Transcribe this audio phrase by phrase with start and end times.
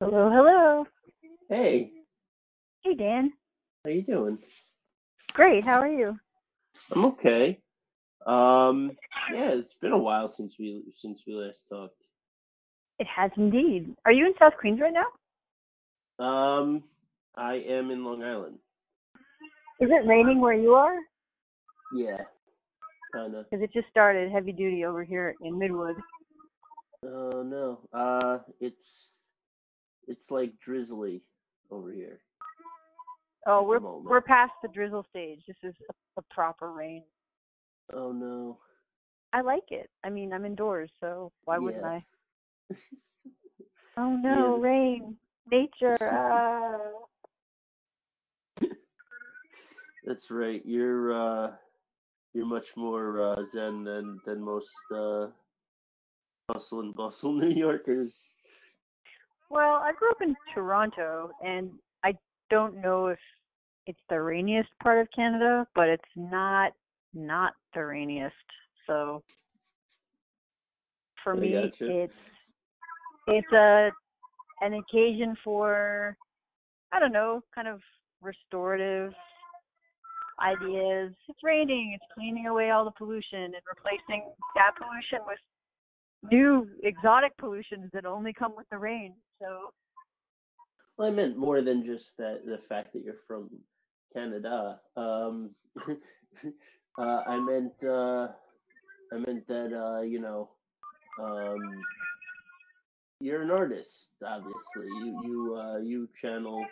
[0.00, 0.86] Hello, hello.
[1.50, 1.92] Hey,
[2.82, 3.32] Hey, Dan.
[3.84, 4.38] how you doing?
[5.34, 5.62] Great.
[5.62, 6.18] How are you?
[6.94, 7.60] I'm okay.
[8.26, 8.96] Um,
[9.32, 12.02] yeah, it's been a while since we since we last talked.
[12.98, 13.94] It has indeed.
[14.06, 16.24] Are you in South Queens right now?
[16.24, 16.84] Um,
[17.36, 18.58] I am in Long Island.
[19.80, 20.96] Is it raining where you are?
[21.94, 22.22] Yeah,
[23.14, 23.44] kinda.
[23.50, 25.96] Because it just started heavy duty over here in Midwood.
[27.04, 27.80] Oh no.
[27.92, 29.19] Uh, it's
[30.06, 31.22] it's like drizzly
[31.70, 32.20] over here
[33.46, 35.40] Oh, we're we're past the drizzle stage.
[35.48, 37.02] This is a, a proper rain.
[37.92, 38.58] Oh no.
[39.32, 39.88] I like it.
[40.04, 42.04] I mean, I'm indoors, so why wouldn't I?
[43.96, 44.68] Oh no, Yeah.
[44.68, 45.16] rain,
[45.50, 45.98] nature.
[46.00, 46.78] Uh...
[50.06, 50.62] That's right.
[50.64, 51.52] You're uh
[52.32, 55.26] you're much more uh zen than than most uh
[56.50, 58.30] hustle and bustle New Yorkers.
[59.50, 61.72] Well, I grew up in Toronto, and
[62.04, 62.14] I
[62.50, 63.18] don't know if
[63.86, 66.72] it's the rainiest part of Canada, but it's not
[67.12, 68.34] not the rainiest.
[68.86, 69.22] So
[71.24, 72.12] for I me, it's
[73.26, 73.90] it's a
[74.60, 76.16] an occasion for
[76.92, 77.80] I don't know, kind of
[78.20, 79.12] restorative
[80.40, 81.12] ideas.
[81.28, 85.38] It's raining, it's cleaning away all the pollution and replacing that pollution with
[86.30, 89.14] new exotic pollutions that only come with the rain.
[89.40, 89.70] So
[90.96, 93.50] Well, I meant more than just that the fact that you're from
[94.14, 94.80] Canada.
[94.96, 95.50] Um,
[96.98, 98.28] uh, I meant uh,
[99.12, 100.50] I meant that uh, you know
[101.20, 101.82] um,
[103.20, 104.08] you're an artist.
[104.24, 106.64] Obviously, you you uh, you channel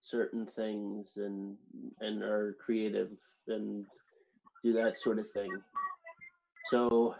[0.00, 1.56] certain things and
[2.00, 3.10] and are creative
[3.48, 3.86] and
[4.64, 5.50] do that sort of thing.
[6.66, 7.14] So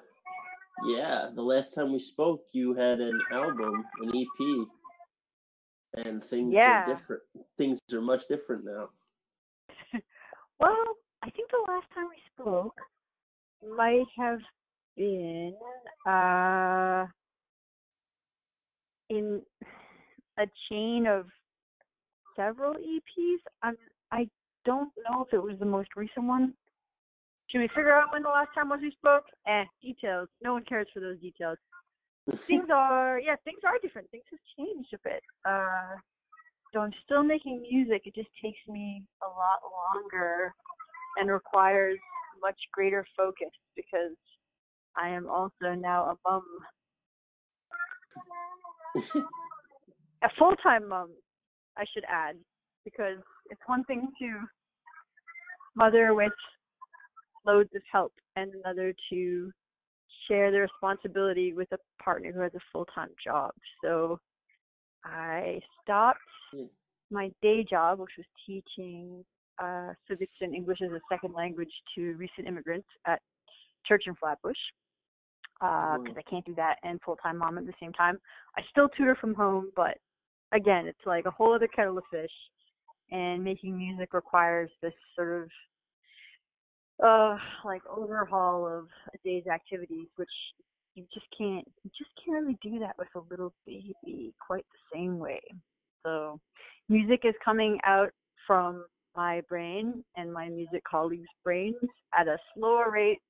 [0.86, 4.69] yeah, the last time we spoke, you had an album, an EP,
[6.05, 7.22] and things are different.
[7.58, 8.88] Things are much different now.
[10.60, 12.77] Well, I think the last time we spoke
[13.76, 14.38] might have
[14.97, 15.54] been
[16.06, 17.06] uh
[19.09, 19.42] in
[20.38, 21.26] a chain of
[22.37, 23.38] several EPs.
[23.62, 23.76] I'm
[24.12, 24.28] I
[24.65, 26.54] don't know if it was the most recent one.
[27.53, 29.25] Should we figure out when the last time was we spoke?
[29.47, 30.29] Eh, details.
[30.43, 31.59] No one cares for those details.
[32.47, 34.09] Things are yeah, things are different.
[34.11, 35.23] Things have changed a bit.
[35.45, 35.97] Uh
[36.73, 38.03] so I'm still making music.
[38.07, 39.61] It just takes me a lot
[39.95, 40.55] longer
[41.19, 41.99] and requires
[42.41, 44.17] much greater focus because
[44.97, 46.45] I am also now a mum.
[50.23, 51.11] a full-time mum,
[51.77, 52.37] I should add,
[52.84, 53.19] because
[53.51, 54.41] it's one thing to
[55.77, 56.33] mother with
[57.44, 59.53] loads of help and another to
[60.28, 63.50] share the responsibility with a partner who has a full-time job.
[63.82, 64.20] So
[65.04, 66.20] I stopped
[67.10, 69.25] my day job, which was teaching
[69.62, 73.20] uh, civics and English as a second language to recent immigrants at
[73.86, 74.56] Church in Flatbush,
[75.54, 76.19] because Mm.
[76.19, 78.19] I can't do that and full time mom at the same time.
[78.56, 79.98] I still tutor from home, but
[80.53, 82.32] again, it's like a whole other kettle of fish.
[83.10, 85.50] And making music requires this sort of
[87.03, 90.29] uh like overhaul of a day's activities, which
[90.95, 94.97] you just can't you just can't really do that with a little baby quite the
[94.97, 95.41] same way.
[96.05, 96.39] So
[96.89, 98.11] music is coming out
[98.47, 98.85] from
[99.17, 101.77] my brain and my music colleagues' brains
[102.19, 103.21] at a slower rate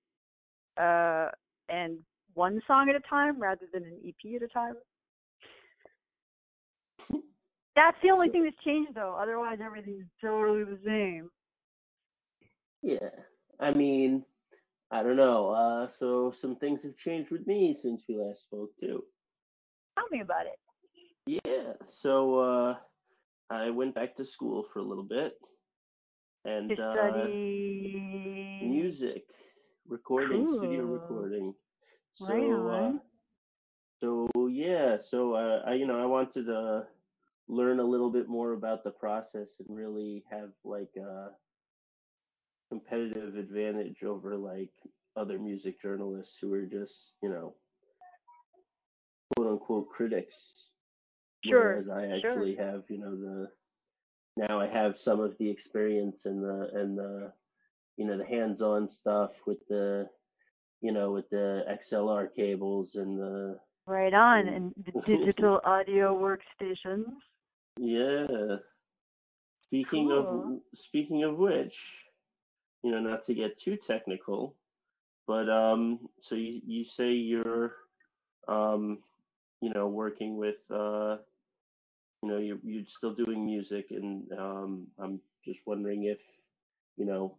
[0.80, 1.28] uh
[1.68, 1.98] and
[2.34, 4.74] one song at a time rather than an EP at a time.
[7.74, 9.16] That's the only thing that's changed though.
[9.20, 11.30] Otherwise everything's totally the same.
[12.82, 13.08] Yeah.
[13.62, 14.24] I mean,
[14.90, 15.50] I don't know.
[15.50, 19.04] Uh, so some things have changed with me since we last spoke too.
[19.96, 20.58] Tell me about it.
[21.44, 21.74] Yeah.
[21.88, 22.76] So uh,
[23.50, 25.34] I went back to school for a little bit
[26.44, 29.24] and To uh, study music,
[29.88, 30.92] recording, studio Cool.
[30.94, 31.54] recording.
[32.20, 32.92] Right So uh,
[34.00, 34.98] so yeah.
[35.00, 36.84] So uh, I you know I wanted to
[37.48, 41.30] learn a little bit more about the process and really have like a
[42.72, 44.70] competitive advantage over like
[45.14, 47.54] other music journalists who are just you know
[49.36, 50.36] quote unquote critics
[51.44, 51.82] Sure.
[51.84, 52.32] whereas I Sure.
[52.32, 53.48] actually have you know the
[54.38, 57.32] now I have some of the experience and the and the
[57.98, 60.08] you know the hands-on stuff with the
[60.80, 64.48] you know with the XLR cables and the Right on.
[64.48, 67.12] and And the digital audio workstations.
[67.78, 68.56] yeah
[69.66, 70.62] speaking Cool.
[70.72, 71.76] of speaking of which
[72.82, 74.54] you know not to get too technical
[75.26, 77.74] but um so you you say you're
[78.48, 78.98] um
[79.60, 81.16] you know working with uh
[82.22, 86.18] you know you're you're still doing music, and um, I'm just wondering if
[86.96, 87.36] you know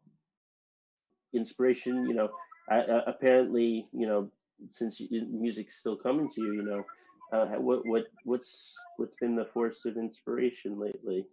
[1.33, 2.05] inspiration.
[2.07, 2.29] You know,
[2.69, 4.29] I, I, apparently, you know,
[4.71, 6.83] since you, music's still coming to you, you know,
[7.31, 11.25] uh, what what what's what's been the force of inspiration lately?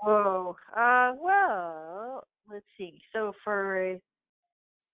[0.00, 0.56] Whoa.
[0.76, 3.00] Uh, well, let's see.
[3.12, 3.98] So for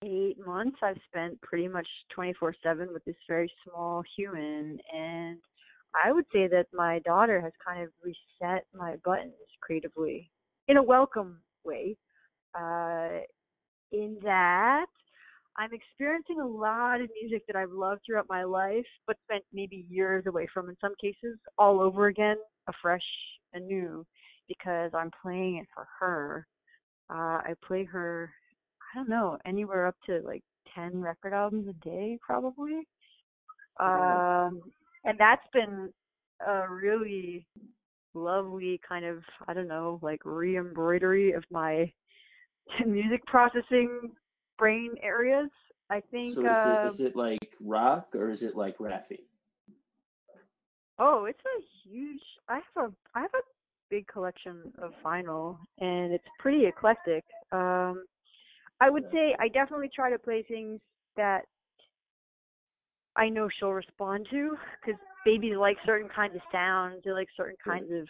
[0.03, 5.41] eight months, I've spent pretty much 24/7 with this very small human, and
[5.95, 10.29] I would say that my daughter has kind of reset my buttons creatively
[10.67, 11.97] in a welcome way.
[12.55, 13.19] Uh,
[13.91, 14.87] in that
[15.57, 19.85] I'm experiencing a lot of music that I've loved throughout my life, but spent maybe
[19.89, 22.37] years away from in some cases, all over again,
[22.67, 23.03] afresh,
[23.53, 24.05] anew,
[24.49, 26.45] because I'm playing it for her.
[27.09, 28.33] Uh, I play her,
[28.93, 30.43] I don't know, anywhere up to like
[30.75, 32.81] 10 record albums a day, probably.
[33.79, 34.61] Um,
[35.05, 35.93] and that's been
[36.45, 37.47] a really
[38.13, 41.91] lovely kind of, I don't know, like re embroidery of my
[42.85, 44.11] music processing
[44.57, 45.49] brain areas.
[45.89, 46.35] I think.
[46.35, 49.21] So is, uh, it, is it like rock or is it like Raffi?
[50.99, 52.21] Oh, it's a huge.
[52.47, 53.41] I have a I have a
[53.89, 57.23] big collection of vinyl, and it's pretty eclectic.
[57.51, 58.05] Um,
[58.81, 60.79] I would say I definitely try to play things
[61.17, 61.41] that
[63.15, 67.01] I know she'll respond to, because babies like certain kinds of sounds.
[67.03, 68.07] They like certain kinds of.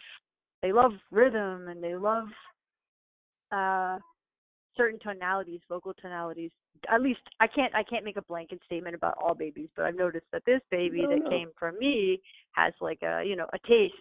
[0.62, 2.28] They love rhythm, and they love
[3.52, 3.98] uh
[4.76, 6.50] certain tonalities, vocal tonalities.
[6.88, 9.96] At least I can't I can't make a blanket statement about all babies, but I've
[9.96, 11.30] noticed that this baby No, that no.
[11.30, 12.20] came from me
[12.52, 13.94] has like a you know a taste.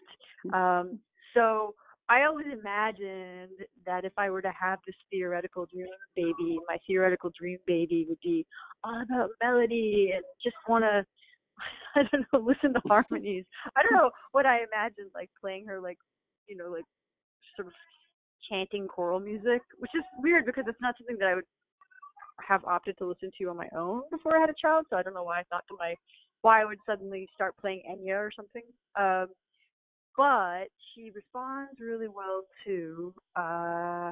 [0.54, 1.00] Um,
[1.34, 1.74] so
[2.10, 5.86] I always imagined that if I were to have this theoretical dream
[6.16, 8.46] baby, my theoretical dream baby would be
[8.84, 11.06] all about melody and just want to
[11.96, 13.46] I don't know listen to harmonies.
[13.76, 15.98] I don't know what I imagined like playing her like
[16.48, 16.86] you know like
[17.56, 17.74] sort of
[18.50, 21.46] chanting choral music, which is weird because it's not something that I would
[22.48, 24.86] have opted to listen to on my own before I had a child.
[24.90, 25.94] So I don't know why I thought to my
[26.42, 28.64] why I would suddenly start playing Enya or something.
[28.98, 29.28] Um,
[30.20, 34.12] but she responds really well to uh,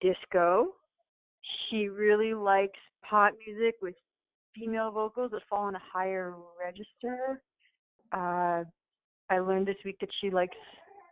[0.00, 0.70] disco.
[1.70, 3.94] She really likes pop music with
[4.52, 7.40] female vocals that fall in a higher register.
[8.10, 8.64] Uh,
[9.30, 10.56] I learned this week that she likes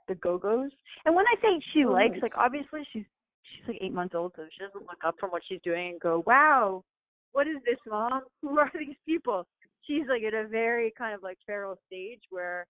[0.08, 0.72] the Go-Go's.
[1.04, 2.22] And when I say she likes, nice.
[2.22, 3.04] like obviously she's
[3.44, 6.00] she's like eight months old, so she doesn't look up from what she's doing and
[6.00, 6.82] go, "Wow,
[7.30, 8.22] what is this, mom?
[8.42, 9.46] Who are these people?"
[9.82, 12.66] She's like at a very kind of like feral stage where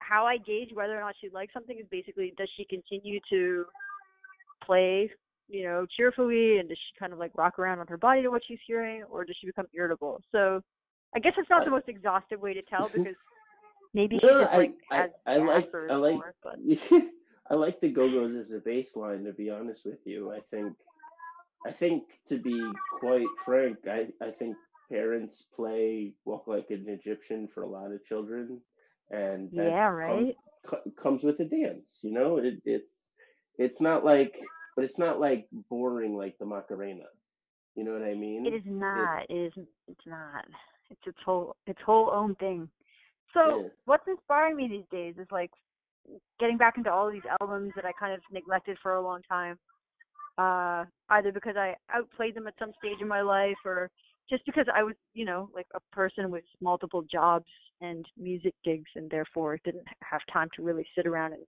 [0.00, 3.64] how I gauge whether or not she likes something is basically does she continue to
[4.64, 5.10] play,
[5.48, 8.28] you know, cheerfully, and does she kind of like rock around on her body to
[8.30, 10.20] what she's hearing, or does she become irritable?
[10.32, 10.62] So
[11.14, 13.14] I guess it's not the uh, most exhaustive way to tell because
[13.94, 16.56] maybe she No, just I- like I- has I like- I like- more, but
[17.50, 19.24] I like the Go-Go's as a baseline.
[19.24, 20.76] To be honest with you, I think,
[21.66, 22.62] I think to be
[23.00, 24.56] quite frank, I I think
[24.88, 28.60] parents play "Walk Like an Egyptian" for a lot of children,
[29.10, 30.36] and that yeah, right.
[30.66, 31.98] co- comes with a dance.
[32.02, 33.08] You know, it, it's
[33.58, 34.34] it's not like,
[34.76, 37.04] but it's not like boring like the Macarena.
[37.76, 38.46] You know what I mean?
[38.46, 39.24] It is not.
[39.28, 39.52] It is.
[39.88, 40.44] It's not.
[40.90, 42.68] It's its whole its whole own thing.
[43.34, 43.68] So Yeah.
[43.84, 45.50] what's inspiring me these days is like
[46.40, 49.22] getting back into all of these albums that I kind of neglected for a long
[49.28, 49.58] time.
[50.38, 53.90] Uh, either because I outplayed them at some stage in my life, or
[54.30, 57.46] just because I was, you know, like a person with multiple jobs
[57.80, 61.42] and music gigs, and therefore didn't have time to really sit around and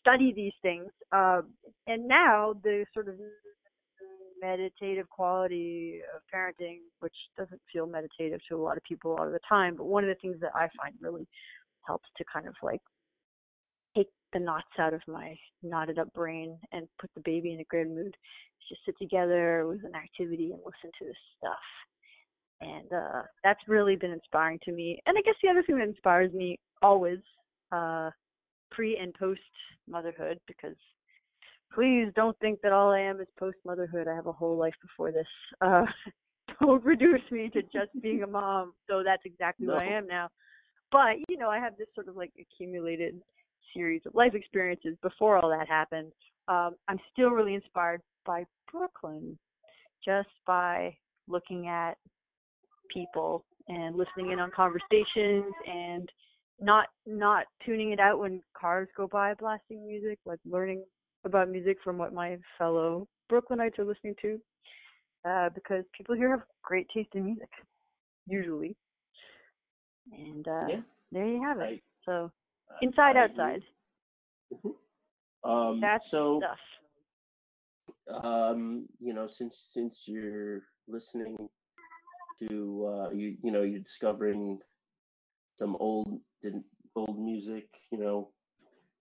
[0.00, 0.90] study these things.
[1.12, 1.48] Um,
[1.86, 3.16] and now the sort of
[4.40, 9.26] meditative quality of parenting, which doesn't feel meditative to a lot of people a lot
[9.26, 11.26] of the time, but one of the things that I find really
[11.86, 12.80] helps to kind of like
[13.96, 17.64] take the knots out of my knotted up brain and put the baby in a
[17.64, 21.66] good mood is just sit together with an activity and listen to this stuff.
[22.60, 25.00] And uh that's really been inspiring to me.
[25.06, 27.18] And I guess the other thing that inspires me always,
[27.72, 28.10] uh
[28.70, 29.40] pre and post
[29.88, 30.76] motherhood because
[31.72, 34.08] please don't think that all I am is post motherhood.
[34.08, 35.26] I have a whole life before this.
[35.60, 35.84] Uh,
[36.60, 38.72] don't reduce me to just being a mom.
[38.88, 40.28] So that's exactly what I am now.
[40.92, 43.20] But you know, I have this sort of like accumulated
[43.74, 46.12] series of life experiences before all that happened.
[46.48, 49.36] Um, I'm still really inspired by Brooklyn,
[50.04, 50.96] just by
[51.28, 51.98] looking at
[52.92, 56.10] people and listening in on conversations and
[56.60, 60.84] not not tuning it out when cars go by blasting music, like learning
[61.24, 64.40] about music from what my fellow Brooklynites are listening to.
[65.28, 67.48] Uh, because people here have great taste in music,
[68.28, 68.76] usually.
[70.12, 70.80] And uh, Yeah.
[71.10, 71.62] there you have it.
[71.62, 72.30] I So
[72.80, 73.62] inside, I outside.
[75.44, 78.24] Um, That's so stuff.
[78.24, 81.36] um, you know, since since you're listening
[82.40, 84.58] to uh, you you know you're discovering
[85.58, 86.64] some old didn't
[86.94, 88.30] old music, you know,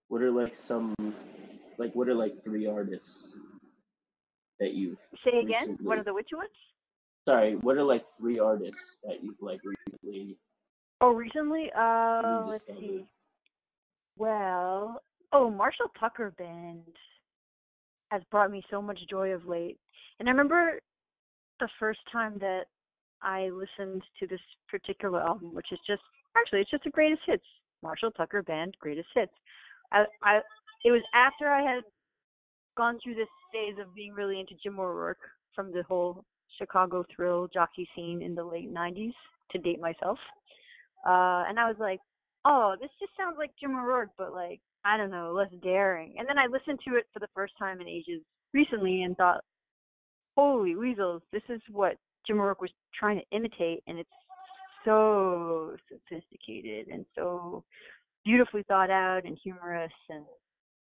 [0.10, 0.94] what are like some
[1.78, 3.38] like what are like three artists
[4.60, 5.48] that you've Say again.
[5.48, 6.50] recently- What are the which ones?
[7.28, 10.38] sorry, what are like three artists that you've like recently
[11.02, 11.70] Oh, recently.
[11.78, 13.06] Uh, let's see.
[14.18, 15.02] Well,
[15.34, 16.84] oh, Marshall Tucker Band
[18.12, 19.78] has brought me so much joy of late.
[20.20, 20.80] And I remember
[21.60, 22.68] the first time that
[23.26, 24.40] I listened to this
[24.70, 26.02] particular album, which is just
[26.38, 27.44] actually it's just the greatest hits.
[27.84, 29.34] Marshall Tucker Band greatest hits.
[29.92, 30.40] I, I
[30.86, 31.84] it was after I had
[32.78, 35.18] gone through this phase of being really into Jim O'Rourke
[35.56, 36.24] from the whole
[36.58, 39.14] Chicago thrill jockey scene in the late 90s
[39.52, 40.20] to date myself.
[41.06, 42.00] Uh, and I was like,
[42.46, 46.16] oh, this just sounds like Jim O'Rourke, but like, I don't know, less daring.
[46.18, 48.22] And then I listened to it for the first time in ages
[48.54, 49.44] recently and thought,
[50.38, 51.96] holy weasels, this is what
[52.28, 54.10] Jim O'Rourke was trying to imitate, and it's
[54.84, 57.64] so sophisticated and so
[58.24, 60.26] beautifully thought out and humorous and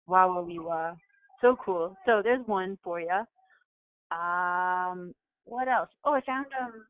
[0.06, 0.94] wow, wow, wah.
[1.40, 1.96] So cool.
[2.06, 3.24] So there's one for you.
[4.16, 5.14] Um,
[5.44, 5.88] what else?
[6.04, 6.86] Oh, I found um,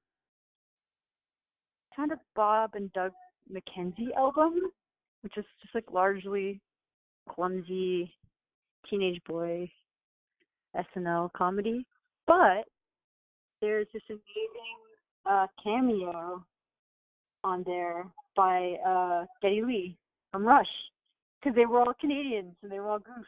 [1.97, 3.13] found a Bob and Doug
[3.53, 4.55] McKenzie album,
[5.23, 6.61] which is just like largely
[7.29, 8.13] clumsy
[8.89, 9.69] teenage boy
[10.77, 11.87] SNL comedy.
[12.27, 12.67] But
[13.61, 14.79] there's this amazing
[15.25, 16.45] uh, cameo
[17.45, 19.97] on there by uh, Geddy Lee
[20.33, 20.67] from Rush,
[21.41, 23.25] because they were all Canadians and they were all goofs.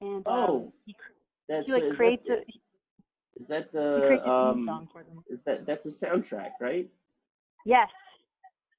[0.00, 0.94] And um, Oh, he,
[1.48, 2.60] That's he like is that creates the- a he
[3.42, 4.66] Is that the um?
[4.66, 5.24] song for them.
[5.28, 6.88] Is that that's a soundtrack, right?
[7.64, 7.88] Yes,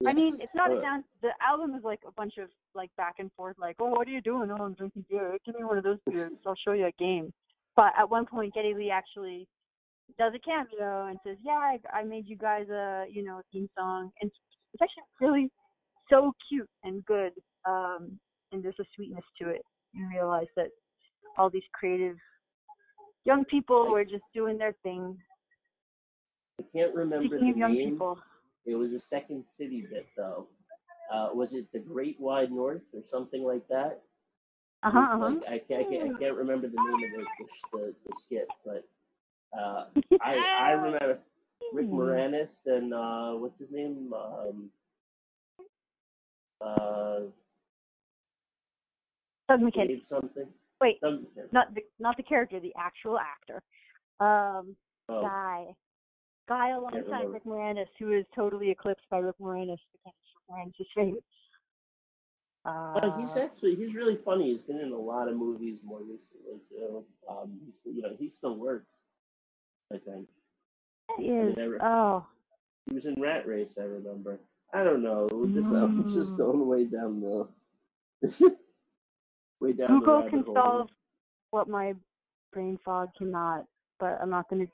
[0.05, 1.03] I mean, it's not a Uh, sound.
[1.21, 4.11] The album is like a bunch of like back and forth, like, oh, what are
[4.11, 4.51] you doing?
[4.51, 5.37] Oh, I'm drinking beer.
[5.45, 6.31] Give me one of those beers.
[6.45, 7.33] I'll show you a game.
[7.75, 9.47] But at one point, Geddy Lee actually
[10.17, 13.69] does a cameo and says, yeah, I, I made you guys a you know theme
[13.77, 14.31] song, and
[14.73, 15.51] it's actually really
[16.09, 17.31] so cute and good.
[17.67, 18.19] Um,
[18.51, 19.61] and there's a sweetness to it.
[19.93, 20.67] You realize that
[21.37, 22.15] all these creative
[23.25, 25.17] young people were just doing their thing.
[26.59, 27.91] I can't remember Speaking the name.
[27.91, 28.17] people,
[28.65, 30.47] It was a second city bit though.
[31.13, 34.01] Uh, was it the Great White North or something like that?
[34.83, 35.17] Uh-huh, uh huh.
[35.17, 38.13] like- I, can't, I, can't, I can't remember the name of the, the, the, the
[38.17, 38.87] skit, but
[39.53, 39.85] uh,
[40.21, 41.19] I I remember
[41.73, 41.95] Rick Hmm.
[41.99, 44.13] Moranis and uh, what's his name?
[44.13, 44.69] Um,
[46.61, 47.19] uh,
[49.47, 49.73] Doug.
[49.73, 50.47] Dave something.
[50.81, 53.61] Wait, Some, not the not the character, the actual actor.
[54.19, 54.75] Um,
[55.09, 55.65] oh, Guy.
[56.47, 57.27] Guy alongside.
[57.29, 60.13] Rick Moranis, who is totally eclipsed by Rick Moranis because
[60.49, 61.23] Rick Moranis' favorite.
[62.65, 64.51] Uh, Well, he's actually he's really funny.
[64.51, 67.03] He's been in a lot of movies more recently too.
[67.29, 68.87] Um, he's you know he still works.
[69.93, 70.27] I think
[71.17, 71.55] he is.
[71.57, 72.25] I mean, Oh,
[72.87, 73.73] he was in Rat Race.
[73.79, 74.39] I remember.
[74.73, 75.27] I don't know.
[75.53, 76.37] This I'm just Mm.
[76.37, 77.47] going way down the
[79.61, 80.55] way down Google the can hole.
[80.55, 80.89] solve
[81.51, 81.93] what my
[82.53, 83.65] brain fog cannot,
[83.99, 84.71] but I'm not going to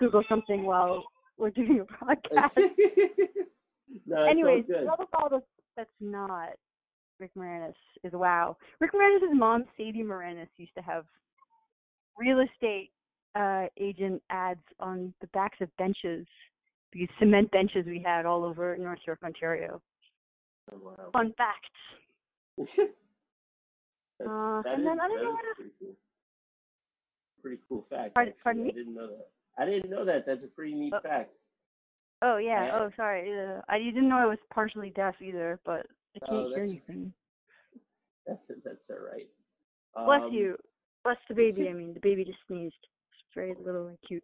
[0.00, 1.04] Google something while
[1.38, 2.50] we're doing a podcast.
[4.06, 4.86] no, Anyways, all good.
[4.86, 5.42] what of all this
[5.76, 6.50] that's not
[7.20, 8.56] Rick Moranis is wow.
[8.80, 11.04] Rick Moranis' mom, Sadie Moranis, used to have
[12.18, 12.90] real estate
[13.34, 16.26] uh, agent ads on the backs of benches,
[16.92, 19.80] these cement benches we had all over North York, Ontario.
[20.72, 21.10] Oh, wow.
[21.12, 21.66] Fun fact.
[24.20, 25.94] Uh, that and then I don't know what else- cool.
[27.40, 28.14] Pretty cool fact.
[28.14, 29.28] Pardon- pardon I didn't know that.
[29.58, 30.26] I didn't know that.
[30.26, 31.00] That's a pretty neat Oh.
[31.00, 31.30] fact.
[32.22, 32.64] Oh yeah.
[32.64, 32.78] Yeah.
[32.80, 33.32] Oh sorry.
[33.32, 36.64] Uh, I you didn't know I was partially deaf either, but I can't Oh, hear
[36.64, 37.12] anything.
[38.26, 39.28] That's that's all right.
[39.94, 40.56] Bless Um, you.
[41.04, 41.68] Bless the baby.
[41.70, 42.88] I mean, the baby just sneezed.
[43.34, 44.22] Very little and cute.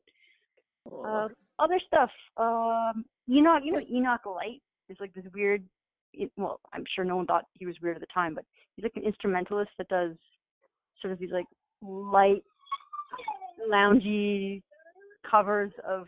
[0.91, 2.11] Uh, other stuff.
[2.37, 5.65] Um, Enoch, you know, Enoch Light is like this weird.
[6.37, 8.45] Well, I'm sure no one thought he was weird at the time, but
[8.77, 10.13] he's like an instrumentalist that does
[11.01, 11.47] sort of these like
[11.83, 12.45] light,
[13.71, 14.63] loungy
[15.29, 16.07] covers of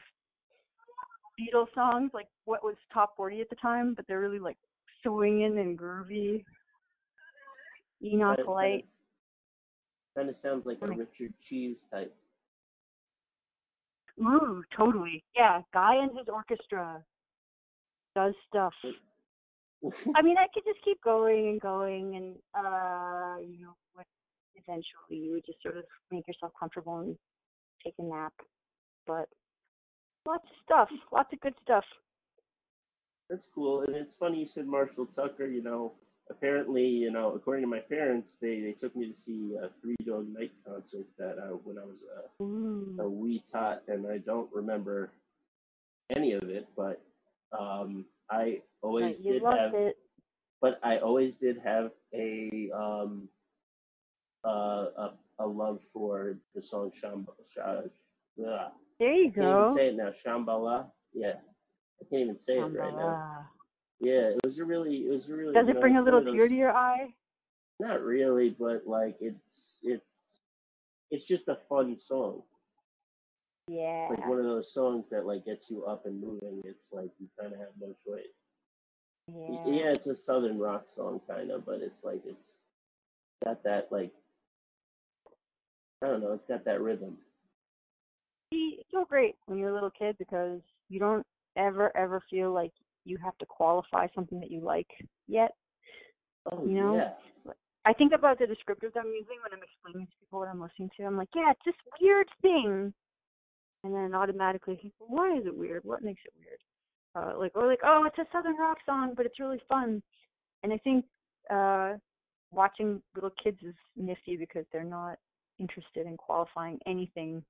[1.38, 4.56] Beatles songs, like what was top 40 at the time, but they're really like
[5.02, 6.44] swinging and groovy.
[8.02, 8.86] Enoch Light.
[10.14, 10.86] Kind of sounds like a.
[10.86, 12.14] Richard Cheese type.
[14.20, 15.22] Ooh, totally.
[15.34, 17.02] Yeah, guy and his orchestra
[18.14, 18.72] does stuff.
[20.14, 23.74] I mean, I could just keep going and going, and uh, you know,
[24.54, 27.16] eventually you would just sort of make yourself comfortable and
[27.84, 28.32] take a nap.
[29.06, 29.28] But
[30.26, 31.84] lots of stuff, lots of good stuff.
[33.28, 35.46] That's cool, and it's funny you said Marshall Tucker.
[35.46, 35.92] You know,
[36.30, 39.96] apparently, you know, according to my parents, they, they took me to see a Three
[40.04, 42.96] Dog Night concert that I, when I was a, Ooh.
[43.00, 45.10] a wee tot, and I don't remember
[46.14, 47.00] any of it, but
[47.58, 49.96] um, I always did have, it.
[50.60, 53.28] but I always did have a um,
[54.44, 54.48] uh,
[54.96, 57.28] a, a love for the song Shamba.
[57.48, 57.82] Shah,
[58.36, 59.74] There you I can't even go.
[59.76, 60.10] say it now.
[60.24, 60.86] Shambala.
[61.12, 61.34] Yeah,
[62.00, 63.48] I can't even say it right now.
[64.00, 65.54] Yeah, it was a really, it was a really.
[65.54, 67.14] Does it bring a little tear to your eye?
[67.80, 70.34] Not really, but like it's it's
[71.10, 72.42] it's just a fun song.
[73.68, 74.08] Yeah.
[74.10, 76.62] Like one of those songs that like gets you up and moving.
[76.64, 78.24] It's like you kind of have no choice.
[79.28, 79.66] Yeah.
[79.66, 82.52] Yeah, it's a southern rock song kind of, but it's like it's
[83.44, 84.12] got that like
[86.02, 87.16] I don't know, it's got that rhythm.
[88.52, 91.26] See, it's so great when you're a little kid because you don't
[91.56, 92.72] ever ever feel like
[93.06, 94.88] you have to qualify something that you like
[95.28, 95.52] yet.
[96.50, 96.96] Oh You know?
[96.96, 97.52] yeah,
[97.84, 100.90] I think about the descriptors I'm using when I'm explaining to people what I'm listening
[100.96, 101.04] to.
[101.04, 102.92] I'm like, yeah, it's this weird thing,
[103.84, 105.82] and then automatically, think, well, why is it weird?
[105.84, 106.60] What makes it weird?
[107.14, 110.02] Uh, like, or like, oh, it's a southern rock song, but it's really fun.
[110.62, 111.04] And I think
[111.48, 111.94] uh,
[112.50, 115.16] watching little kids is nifty because they're not
[115.58, 117.42] interested in qualifying anything,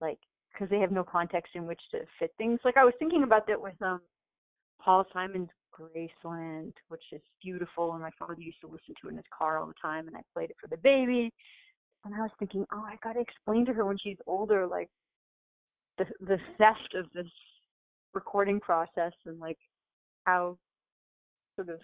[0.00, 0.18] like,
[0.52, 2.60] because they have no context in which to fit things.
[2.64, 4.00] Like I was thinking about that with um
[4.80, 9.16] Paul Simon's Graceland, which is beautiful, and my father used to listen to it in
[9.16, 11.32] his car all the time, and I played it for the baby.
[12.04, 14.88] And I was thinking, oh, I gotta explain to her when she's older, like
[15.98, 17.30] the the theft of this
[18.12, 19.58] recording process and like
[20.24, 20.56] how
[21.56, 21.80] sort of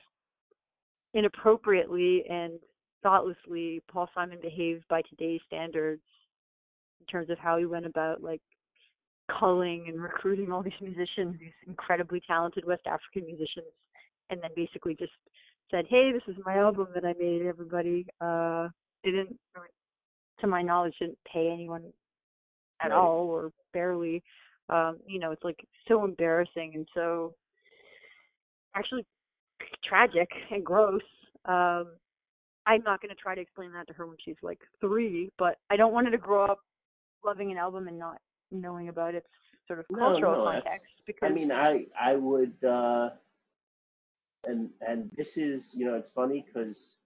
[1.14, 2.52] inappropriately and
[3.02, 6.02] thoughtlessly Paul Simon behaved by today's standards
[7.00, 8.42] in terms of how he went about like
[9.38, 13.72] culling and recruiting all these musicians, these incredibly talented West African musicians,
[14.30, 15.12] and then basically just
[15.70, 17.42] said, "Hey, this is my album that I made.
[17.42, 18.68] Everybody." Uh,
[19.02, 19.38] didn't,
[20.40, 21.92] to my knowledge, didn't pay anyone
[22.80, 22.96] at Right.
[22.96, 24.22] all or barely.
[24.68, 27.34] Um, you know, it's like so embarrassing and so
[28.74, 29.04] actually
[29.84, 31.02] tragic and gross.
[31.44, 31.96] Um,
[32.66, 35.58] I'm not going to try to explain that to her when she's like three, but
[35.70, 36.60] I don't want her to grow up
[37.24, 39.28] loving an album and not knowing about its
[39.66, 40.92] sort of No, cultural no, that's- context.
[41.06, 43.10] Because I mean, I I would, uh,
[44.44, 46.96] and and this is you know it's funny because,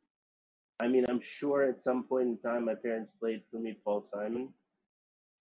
[0.80, 4.02] I mean, I'm sure at some point in time my parents played for me Paul
[4.02, 4.52] Simon.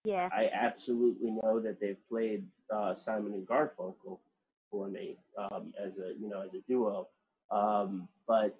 [0.05, 4.19] yeah, I absolutely know that they've played uh, Simon and Garfunkel
[4.71, 7.07] for me um, as a you know as a duo.
[7.51, 8.55] Um, but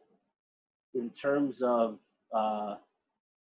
[0.94, 1.98] in terms of
[2.34, 2.76] uh,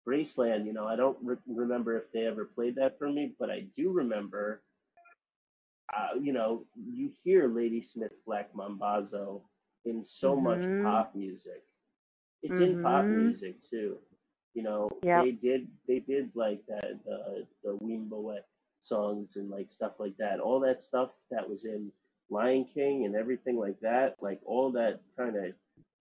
[0.07, 3.49] Graceland, you know, I don't re- remember if they ever played that for me, but
[3.49, 4.61] I do remember.
[5.95, 9.41] Uh, you know, you hear Ladysmith Black Mambazo
[9.85, 10.41] in so Mhm.
[10.41, 11.63] much pop music.
[12.43, 13.11] It's in pop Mhm.
[13.11, 13.97] music too.
[14.53, 15.25] You know, Yep.
[15.25, 18.41] they did they did like that uh, the Wimoweh
[18.83, 20.39] songs and like stuff like that.
[20.39, 21.91] All that stuff that was in
[22.29, 25.53] Lion King and everything like that, like all that kind of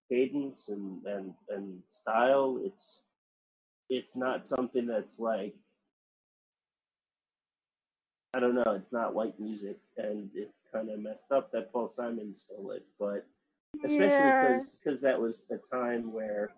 [0.09, 3.05] cadence and, and and style, it's
[3.91, 5.55] it's not something that's like
[8.33, 11.89] I don't know, it's not white music and it's kind of messed up that Paul
[11.89, 13.27] Simon stole it, but
[13.85, 16.51] especially yeah, because that was a time where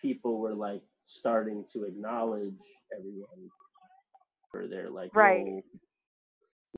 [0.00, 2.52] people were like starting to acknowledge
[2.96, 3.50] everyone
[4.50, 5.64] for their like Right.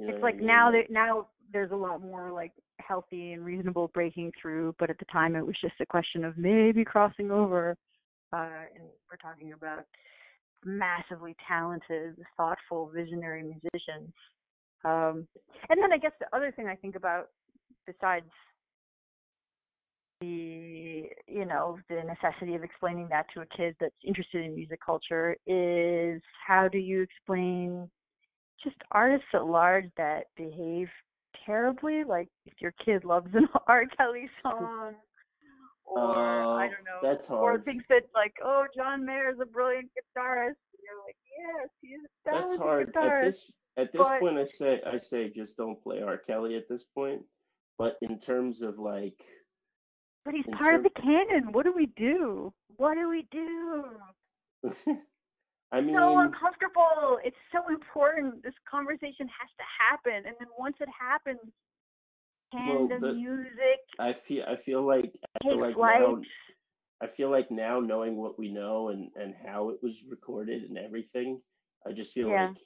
[0.01, 0.47] You know it's what I like mean?
[0.47, 4.99] now that now there's a lot more like healthy and reasonable breaking through, but at
[4.99, 7.77] the time it was just a question of maybe crossing over.
[8.33, 9.85] Uh, and we're talking about
[10.65, 14.13] massively talented, thoughtful, visionary musicians.
[14.85, 15.27] Um,
[15.69, 17.29] and then I guess the other thing I think about,
[17.87, 18.27] besides
[20.21, 24.79] the you know the necessity of explaining that to a kid that's interested in music
[24.85, 27.89] culture, is how do you explain
[28.63, 30.89] just artists at large that behave
[31.45, 32.05] terribly?
[32.05, 33.85] Like if your kid loves an R.
[33.97, 34.95] Kelly song.
[35.85, 37.61] Or I Uh, don't know, that's hard.
[37.61, 40.57] or thinks that like, oh, John Mayer is a brilliant guitarist.
[40.73, 42.89] And you're like, yes, he's a That's hard.
[42.89, 43.25] At guitarist.
[43.25, 46.19] this at this but- point, I say I say just don't play R.
[46.19, 47.23] Kelly at this point.
[47.79, 49.19] But in terms of like,
[50.25, 51.53] But he's part of the canon.
[51.53, 52.53] What do we do?
[52.77, 53.85] What do we do?
[55.73, 57.19] I mean, so uncomfortable.
[57.25, 58.43] It's so important.
[58.43, 61.41] This conversation has to happen, and then once it happens,
[62.53, 65.13] can Well, the, music I feel I feel like
[65.43, 66.21] I feel like now
[67.03, 70.79] I feel like now knowing what we know and and how it was recorded and
[70.79, 71.41] everything,
[71.87, 72.49] I just feel Yeah.
[72.49, 72.57] like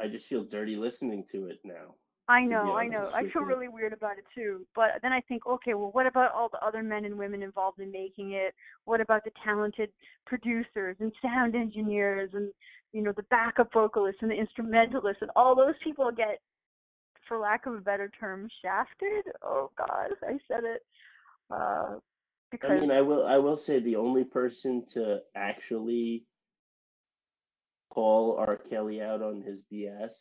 [0.00, 1.94] I just feel dirty listening to it now.
[2.30, 3.10] I know, I know.
[3.14, 4.66] I feel really weird about it too.
[4.76, 7.80] But then I think, okay, well, what about all the other men and women involved
[7.80, 8.54] in making it?
[8.84, 9.90] What about the talented
[10.26, 12.52] producers and sound engineers and
[12.92, 16.40] you know the backup vocalists and the instrumentalists and all those people get,
[17.28, 19.24] for lack of a better term, shafted.
[19.42, 20.82] Oh God, I said it.
[21.50, 21.98] Uh,
[22.62, 26.24] I mean, I will I will say the only person to actually
[27.90, 28.56] call R.
[28.56, 30.12] Kelly out on his BS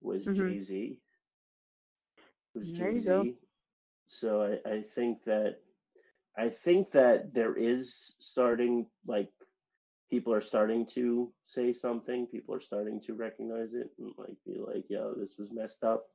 [0.00, 0.36] was Mhm.
[0.36, 0.98] Jay Z.
[2.54, 2.98] Was Jay.
[2.98, 3.36] Z.
[4.08, 5.56] So I, I think that
[6.36, 9.32] I think that there is starting like
[10.10, 12.26] people are starting to say something.
[12.26, 16.06] People are starting to recognize it and like be like, "Yo, this was messed up."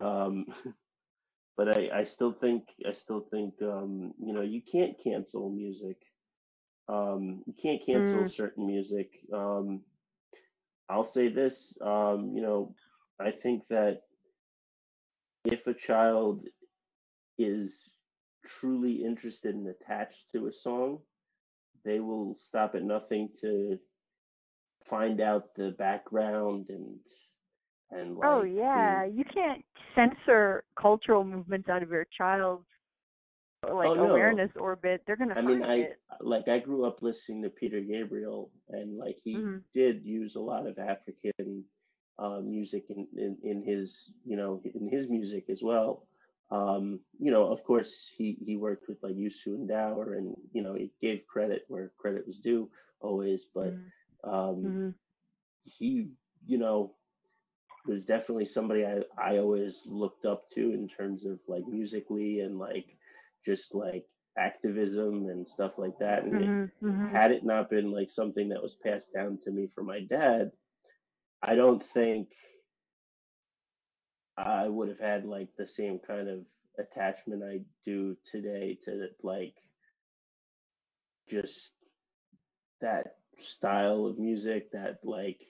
[0.00, 0.46] Um,
[1.56, 5.96] but I, I still think I still think um, you know you can't cancel music.
[6.88, 9.10] Um, you can't cancel Mm, certain music.
[9.32, 9.82] Um,
[10.88, 12.74] I'll say this, um, you know,
[13.20, 14.02] I think that
[15.44, 16.44] if a child
[17.38, 17.90] is
[18.46, 21.00] truly interested and attached to a song,
[21.88, 23.78] they will stop at nothing to
[24.88, 26.96] find out the background and
[27.90, 32.64] and oh yeah, the you can't censor cultural movements out of your child's
[33.72, 35.02] like oh no awareness orbit.
[35.06, 36.00] They're gonna I mean, I it.
[36.20, 39.62] like I grew up listening to Peter Gabriel, and like he Mhm.
[39.74, 41.64] did use a lot of African
[42.18, 46.07] uh, music in, in in his you know in his music as well.
[46.50, 50.62] Um, you know, of course, he he worked with like N'Dour, and Dower, and you
[50.62, 53.92] know he gave credit where credit was due always, but Mhm.
[54.24, 54.94] um, Mhm.
[55.64, 56.10] he
[56.46, 56.94] you know
[57.86, 62.58] was definitely somebody I I always looked up to in terms of like musically and
[62.58, 62.86] like
[63.44, 64.06] just like
[64.38, 66.24] activism and stuff like that.
[66.24, 66.72] And it, Mhm.
[66.82, 67.12] Mhm.
[67.12, 70.50] had it not been like something that was passed down to me from my dad,
[71.42, 72.28] I don't think
[74.38, 76.46] I would have had like the same kind of
[76.78, 79.54] attachment I do today to like
[81.28, 81.72] just
[82.80, 85.40] that style of music that like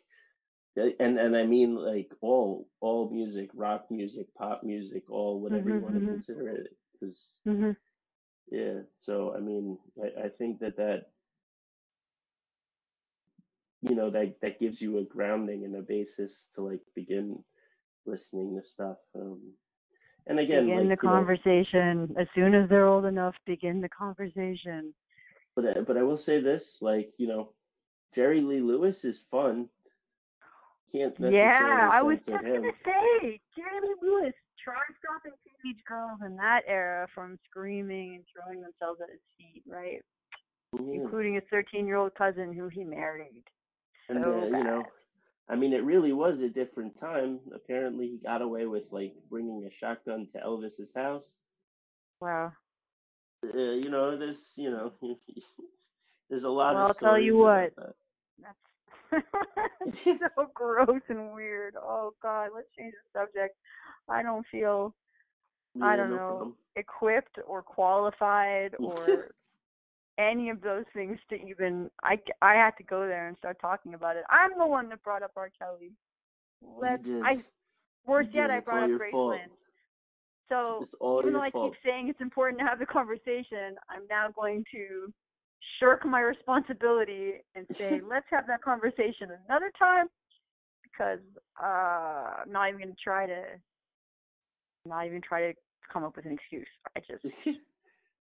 [0.77, 5.81] and and I mean like all all music, rock music, pop music, all whatever you
[5.81, 5.83] Mhm.
[5.83, 6.09] want to Mhm.
[6.11, 6.69] consider it.
[6.93, 7.77] Because Mhm.
[8.51, 11.13] yeah, so I mean, I, I think that that
[13.83, 17.45] you know that that gives you a grounding and a basis to like begin
[18.07, 18.97] listening to stuff.
[19.15, 19.41] Um,
[20.27, 23.35] and again, Begin like the you know, conversation as soon as they're old enough.
[23.47, 24.95] Begin the conversation.
[25.57, 27.53] but I- but I will say this, like you know,
[28.15, 29.69] Jerry Lee Lewis is fun.
[30.93, 32.63] Can't Yeah, I was just him.
[32.63, 35.33] gonna say, Jerry Lee Lewis try stopping
[35.63, 40.03] teenage girls in that era from screaming and throwing themselves at his feet, right?
[40.75, 40.95] Yeah.
[41.03, 43.45] Including his 13-year-old cousin who he married.
[44.09, 44.85] And So uh, you know.
[45.49, 47.41] I mean, it really was a different time.
[47.55, 51.25] Apparently, he got away with like bringing a shotgun to Elvis's house.
[52.21, 52.53] Wow.
[53.45, 54.93] Uh, you know, there's you know,
[56.31, 57.73] there's a lot Well, of I'll tell you what.
[57.77, 57.97] about
[58.41, 58.57] That's
[60.05, 61.75] so gross and weird.
[61.81, 63.57] Oh God, let's change the subject.
[64.09, 64.95] I don't feel
[65.81, 66.55] I don't no know problem.
[66.77, 69.31] equipped or qualified or
[70.19, 73.95] any of those things to even I I had to go there and start talking
[73.95, 74.25] about it.
[74.31, 75.51] I'm the one that brought up R.
[75.59, 75.93] Kelly.
[76.63, 77.05] Let's.
[77.25, 77.43] I
[78.07, 78.57] worse You yet did.
[78.57, 79.39] I brought up your fault.
[80.49, 80.87] So
[81.21, 81.73] even though I fault.
[81.73, 85.13] keep saying it's important to have the conversation, I'm now going to
[85.79, 90.07] shirk my responsibility and say let's have that conversation another time
[90.83, 91.21] because
[91.63, 93.43] uh I'm not even gonna try to
[94.87, 95.59] not even try to
[95.93, 96.67] come up with an excuse.
[96.97, 97.25] I just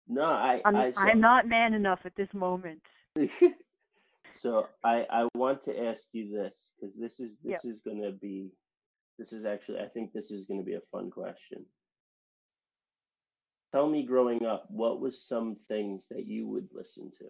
[0.08, 2.82] no, I I'm I so, I'm not man enough at this moment.
[4.36, 7.74] so I I want to ask you this because this is this Yep.
[7.74, 8.52] is gonna be
[9.18, 11.66] this is actually I think this is gonna be a fun question.
[13.72, 17.26] Tell me, growing up, what was some things that you would listen to?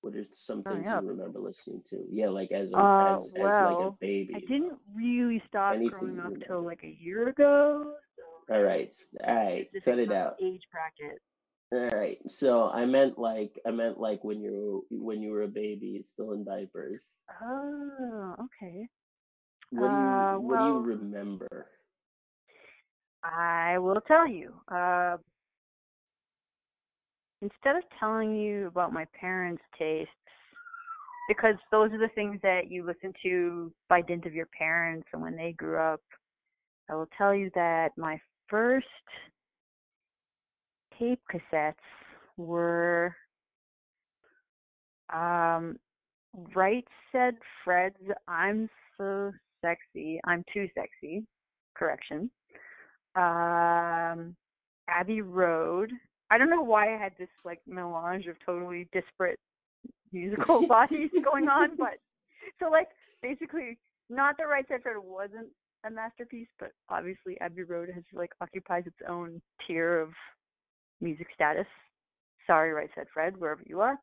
[0.00, 2.04] What are some things you remember listening to?
[2.10, 4.34] Yeah, like as a Uh as as like a baby.
[4.34, 7.94] I didn't really stop Anything growing up till like a year ago.
[8.48, 8.96] So All right,
[9.26, 10.36] all right, cut it out.
[10.42, 11.20] age bracket.
[11.72, 15.48] All right, so I meant like I meant like when you when you were a
[15.48, 17.02] baby, still in diapers.
[17.42, 18.88] Oh, okay.
[19.70, 21.66] What do you Uh what do you remember?
[23.22, 24.52] I will tell you.
[24.72, 25.18] Uh
[27.42, 30.12] instead of telling you about my parents' tastes,
[31.28, 35.22] because those are the things that you listen to by dint of your parents and
[35.22, 36.00] when they grew up,
[36.90, 38.86] I will tell you that my first
[41.00, 41.74] tape cassettes
[42.36, 43.14] were
[45.12, 45.76] um
[46.54, 47.34] Right said
[47.64, 47.96] Fred's
[48.28, 49.32] I'm so
[49.62, 50.20] sexy.
[50.24, 51.24] I'm too sexy.
[51.74, 52.30] correction.
[53.16, 54.36] Um,
[54.88, 55.90] Abbey Road.
[56.30, 59.40] I don't know why I had this like melange of totally disparate
[60.12, 61.98] musical bodies going on, but
[62.60, 62.88] so like
[63.22, 65.48] basically not that Right Said Fred wasn't
[65.84, 70.10] a masterpiece, but obviously Abbey Road has like occupies its own tier of
[71.00, 71.66] music status.
[72.46, 73.98] Sorry, Right Said Fred, wherever you are.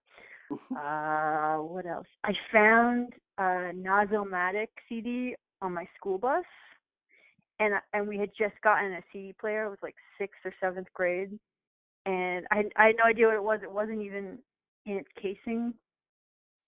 [0.51, 2.07] uh, what else?
[2.23, 6.45] I found a Nas Illmatic CD on my school bus,
[7.59, 9.65] and and we had just gotten a CD player.
[9.65, 11.37] It was like sixth or seventh grade,
[12.05, 13.59] and I I had no idea what it was.
[13.63, 14.37] It wasn't even
[14.85, 15.73] in its casing,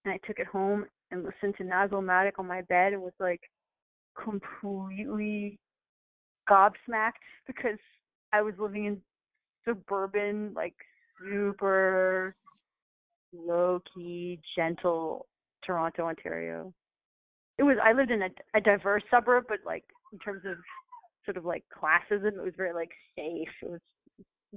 [0.03, 3.13] and I took it home and listened to Nas Illmatic on my bed and was
[3.19, 3.41] like
[4.21, 5.57] completely
[6.49, 7.79] gobsmacked because
[8.33, 9.01] I was living in
[9.69, 10.75] suburban, like
[11.19, 12.35] super
[13.33, 15.27] low key, gentle
[15.65, 16.73] Toronto, Ontario.
[17.57, 20.57] It was I lived in a, a diverse suburb, but like in terms of
[21.25, 23.49] sort of like classism, it was very like safe.
[23.61, 23.81] It was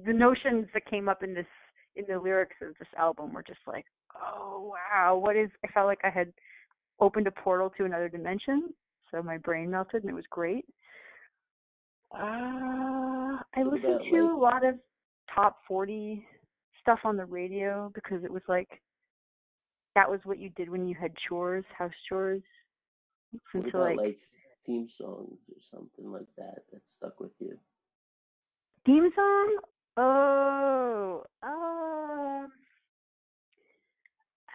[0.06, 1.46] the notions that came up in this
[1.96, 3.84] in the lyrics of this album were just like,
[4.16, 5.50] oh wow, what is?
[5.64, 6.32] I felt like I had
[7.00, 8.72] opened a portal to another dimension.
[9.10, 10.64] So my brain melted and it was great.
[12.14, 14.76] Uh, I listened to a lot of
[15.34, 16.24] top 40
[16.80, 18.68] stuff on the radio because it was like
[19.94, 22.42] that was what you did when you had chores, house chores.
[23.52, 24.18] What about like, like
[24.66, 27.58] theme songs or something like that that stuck with you?
[28.86, 29.56] Theme song?
[29.96, 32.50] Oh, um,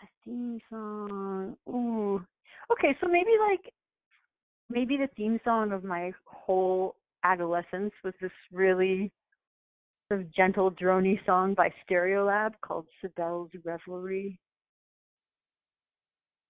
[0.02, 1.56] a theme song.
[1.70, 2.26] Ooh,
[2.72, 2.96] okay.
[3.00, 3.74] So maybe like
[4.70, 9.12] maybe the theme song of my whole adolescence was this really
[10.12, 14.40] of gentle drony song by Stereolab called Cybele's Reverie.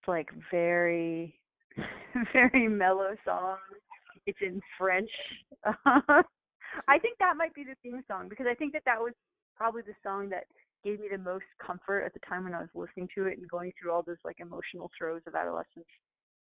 [0.02, 1.40] It's like very,
[2.34, 3.58] very mellow song.
[4.26, 5.10] It's in French.
[5.66, 9.14] I think that might be the theme song because I think that that was
[9.56, 10.44] probably the song that
[10.84, 13.50] gave me the most comfort at the time when I was listening to it and
[13.50, 15.88] going through all those like emotional throes of adolescence.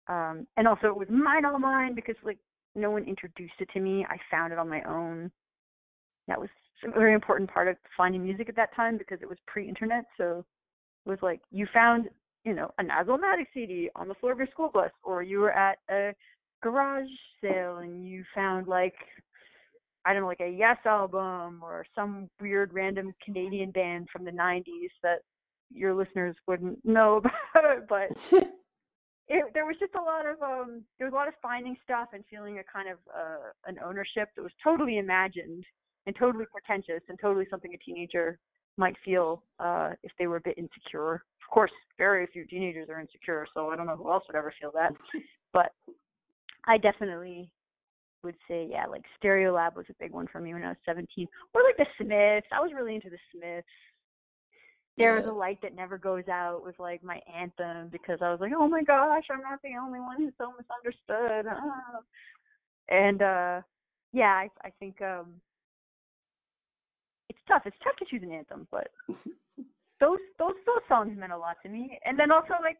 [0.09, 2.38] Um, and also it was mine all mine because like
[2.75, 4.07] no one introduced it to me.
[4.09, 5.31] I found it on my own.
[6.28, 6.48] That was
[6.84, 10.04] a very important part of finding music at that time because it was pre-internet.
[10.16, 10.44] So
[11.04, 12.08] it was like you found,
[12.44, 15.40] you know, a Nas Illmatic CD on the floor of your school bus, or you
[15.40, 16.14] were at a
[16.62, 17.08] garage
[17.40, 18.94] sale and you found like
[20.04, 24.30] I don't know, like a Yes album or some weird random Canadian band from the
[24.30, 25.18] 90s that
[25.70, 27.20] your listeners wouldn't know
[27.54, 28.08] about, but
[29.28, 32.08] it, there was just a lot of um there was a lot of finding stuff
[32.12, 35.64] and feeling a kind of uh, an ownership that was totally imagined
[36.09, 38.38] and totally pretentious and totally something a teenager
[38.79, 41.14] might feel uh if they were a bit insecure.
[41.14, 44.53] Of course, very few teenagers are insecure, so I don't know who else would ever
[44.61, 44.92] feel that.
[45.51, 45.73] But
[46.66, 47.51] I definitely
[48.23, 51.27] would say, yeah, like Stereolab was a big one for me when I was 17.
[51.55, 52.47] Or like the Smiths.
[52.53, 53.66] I was really into the Smiths.
[54.99, 55.33] There's yeah.
[55.33, 58.68] a light that never goes out was like my anthem because I was like, oh
[58.68, 61.51] my gosh, I'm not the only one who's so misunderstood.
[61.51, 62.01] Ah.
[62.90, 63.62] And uh
[64.12, 65.40] yeah, I I think um
[67.48, 67.62] tough.
[67.64, 68.88] It's tough to choose an anthem, but
[70.00, 71.98] those those those songs meant a lot to me.
[72.04, 72.78] And then also like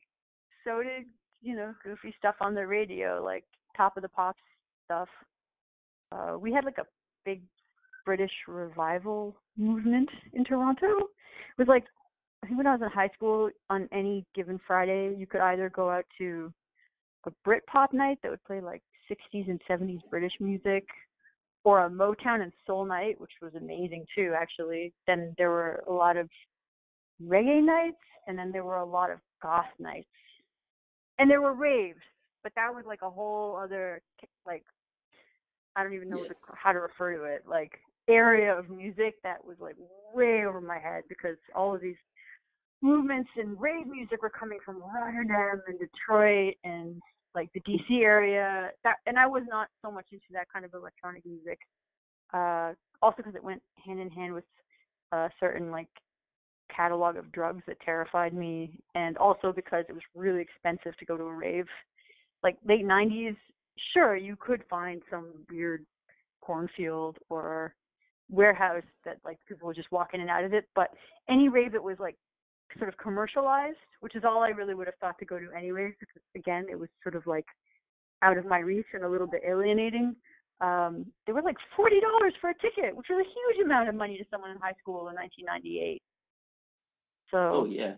[0.65, 1.07] so did
[1.43, 3.45] you know goofy stuff on the radio, like
[3.77, 4.41] Top of the Pops
[4.85, 5.09] stuff.
[6.13, 6.87] Uh, we had like a
[7.25, 7.43] big
[8.05, 10.87] British revival movement in Toronto.
[10.87, 11.85] It was like
[12.43, 15.71] I think when I was in high school, on any given Friday, you could either
[15.71, 16.53] go out to
[17.27, 20.87] a Brit pop night that would play like 60s and 70s British music,
[21.69, 24.91] or a Motown and soul night, which was amazing too, actually.
[25.07, 26.31] Then there were a lot of
[27.23, 30.09] reggae nights, and then there were a lot of goth nights,
[31.19, 32.01] and there were raves,
[32.43, 34.01] but that was like a whole other
[34.47, 34.65] like
[35.77, 36.31] I don't even know yeah.
[36.55, 37.73] how to refer to it, like
[38.09, 39.77] area of music that was like
[40.15, 42.01] way over my head because all of these
[42.81, 46.99] movements and rave music were coming from Rotterdam and Detroit and
[47.39, 48.71] like the DC area.
[48.83, 51.59] That and I was not so much into that kind of electronic music.
[52.35, 54.45] Uh, also because it went hand in hand with
[55.13, 55.89] a certain like
[56.75, 61.17] catalog of drugs that terrified me, and also because it was really expensive to go
[61.17, 61.67] to a rave.
[62.43, 63.37] Like late '90s,
[63.95, 65.87] sure you could find some weird
[66.41, 67.75] cornfield or
[68.31, 70.89] warehouse that like people would just walk in and out of it, but
[71.31, 72.17] any rave that was like
[72.77, 75.95] sort of commercialized, which is all I really would have thought to go to anyways,
[75.99, 77.47] because again, it was sort of like
[78.23, 80.15] out of my reach and a little bit alienating.
[80.61, 83.95] Um, they were like forty dollars for a ticket, which was a huge amount of
[83.95, 86.03] money to someone in high school in 1998.
[87.31, 87.39] So.
[87.39, 87.95] Oh yeah.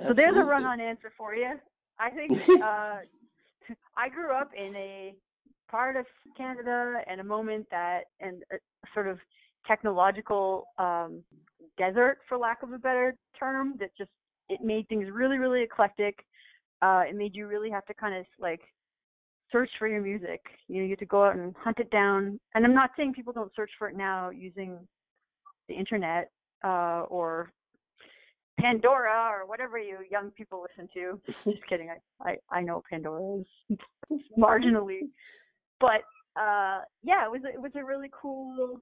[0.00, 0.24] Absolutely.
[0.24, 1.52] So there's a run-on answer for you.
[1.98, 2.96] I think uh,
[3.96, 5.14] I grew up in a
[5.70, 8.56] part of Canada and a moment that and a
[8.92, 9.18] sort of
[9.66, 11.22] technological um
[11.78, 14.10] desert for lack of a better term that just
[14.48, 16.24] it made things really really eclectic.
[16.80, 18.60] Uh it made you really have to kind of like
[19.50, 20.40] search for your music.
[20.68, 22.38] You know you have to go out and hunt it down.
[22.54, 24.78] And i'm not saying people don't search for it now using
[25.68, 26.30] the internet
[26.64, 27.52] uh or
[28.60, 31.20] pandora or whatever you young people listen to.
[31.50, 31.90] Just kidding.
[31.90, 33.78] I i, I know pandora is
[34.38, 35.08] marginally.
[35.80, 36.02] But
[36.36, 38.80] uh yeah it was it was a really cool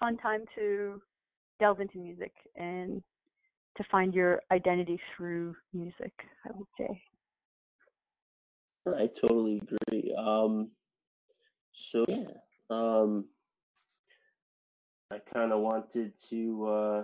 [0.00, 1.00] fun time to
[1.60, 3.02] delve into music and
[3.76, 6.12] to find your identity through music,
[6.44, 7.02] I would say.
[8.88, 10.14] I totally agree.
[10.18, 10.70] Um,
[11.72, 12.24] so yeah,
[12.70, 13.26] um,
[15.12, 17.02] I kind of wanted to uh,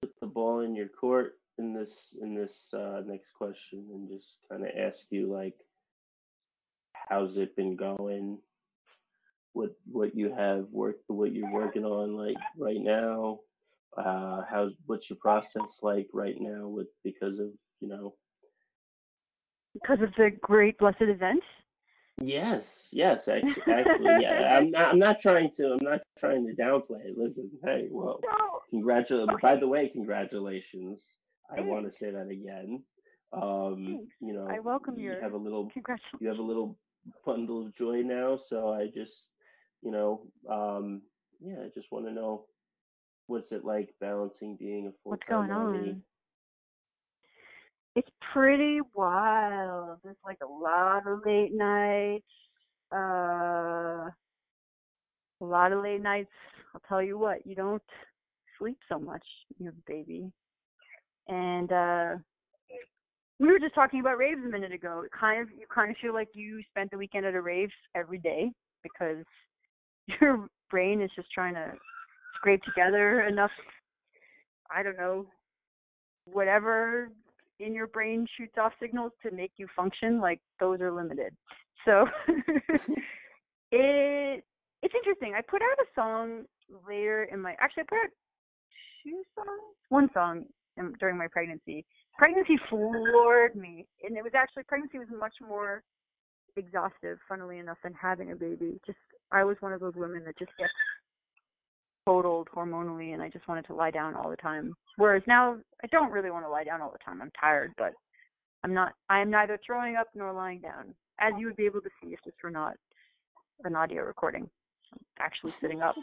[0.00, 4.38] put the ball in your court in this in this uh, next question and just
[4.50, 5.58] kind of ask you like,
[6.92, 8.38] how's it been going?
[9.52, 13.40] What what you have worked, what you're working on like right now?
[13.96, 17.48] Uh, how's what's your process like right now with because of
[17.80, 18.14] you know
[19.74, 21.42] Because of the great blessed event.
[22.20, 24.56] Yes, yes, actually, actually, yeah.
[24.56, 27.18] I'm not, I'm not trying to, I'm not trying to downplay it.
[27.18, 28.60] Listen, hey, well, No.
[28.70, 29.30] congratulations.
[29.32, 29.40] Okay.
[29.42, 31.00] By the way, congratulations.
[31.56, 32.82] I want to say that again.
[33.32, 34.14] Um, Thanks.
[34.20, 36.20] you know, I welcome you your have a little, congratulations.
[36.20, 36.78] you have a little
[37.26, 38.38] bundle of joy now.
[38.48, 39.28] So I just,
[39.82, 41.02] you know, um,
[41.40, 42.44] yeah, I just want to know
[43.26, 44.92] what's it like balancing being a
[45.28, 45.78] going mommy.
[45.90, 46.02] on?
[47.94, 49.98] It's pretty wild.
[50.02, 52.24] There's like a lot of late nights.
[52.92, 54.10] Uh,
[55.40, 56.30] a lot of late nights.
[56.74, 57.82] I'll tell you what, you don't
[58.58, 59.24] sleep so much.
[59.58, 60.30] You have a baby.
[61.28, 62.14] And uh
[63.38, 65.02] we were just talking about raves a minute ago.
[65.04, 67.70] It kind of you kind of feel like you spent the weekend at a rave
[67.94, 69.24] every day because
[70.20, 71.72] your brain is just trying to
[72.36, 73.50] scrape together enough
[74.74, 75.26] I don't know
[76.24, 77.10] whatever
[77.60, 81.34] in your brain shoots off signals to make you function like those are limited.
[81.84, 82.06] So
[83.70, 84.44] it
[84.82, 85.34] it's interesting.
[85.36, 86.44] I put out a song
[86.88, 88.10] later in my actually I put out
[89.04, 90.44] two songs, one song
[90.76, 91.84] in, during my pregnancy.
[92.18, 95.82] Pregnancy floored me, and it was actually pregnancy was much more
[96.56, 98.78] exhaustive, funnily enough, than having a baby.
[98.86, 98.98] Just
[99.32, 100.70] I was one of those women that just gets
[102.06, 104.74] totaled hormonally, and I just wanted to lie down all the time.
[104.96, 107.22] Whereas now I don't really want to lie down all the time.
[107.22, 107.92] I'm tired, but
[108.62, 108.92] I'm not.
[109.08, 112.08] I am neither throwing up nor lying down, as you would be able to see
[112.12, 112.76] if this were not
[113.64, 114.48] an audio recording.
[114.92, 115.94] I'm actually sitting up.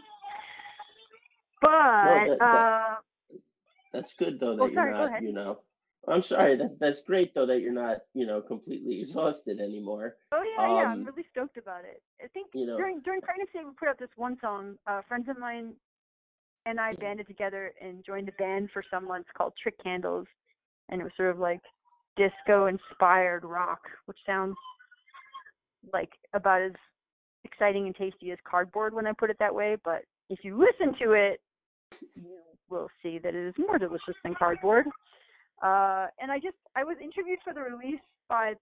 [1.61, 2.95] But that- that- uh,
[3.93, 5.23] That's good though that Oh, you're sorry, go not, ahead.
[5.23, 5.59] you know.
[6.07, 6.55] I'm sorry.
[6.55, 10.15] That's that's great though that you're not, you know, completely exhausted anymore.
[10.31, 12.01] Oh yeah, yeah, I'm Um, really stoked about it.
[12.23, 14.77] I think you know- during during pregnancy we put out this one song.
[14.87, 15.73] Uh, friends of mine
[16.65, 20.27] and I banded together and joined a band for some months called Trick Candles,
[20.89, 21.61] and it was sort of like
[22.15, 24.55] disco inspired rock, which sounds
[25.93, 26.73] like about as
[27.43, 29.77] exciting and tasty as cardboard when I put it that way.
[29.83, 31.41] But if you listen to it,
[32.15, 34.85] you will see that it is more delicious than cardboard.
[35.61, 38.53] Uh, and I just I was interviewed for the release by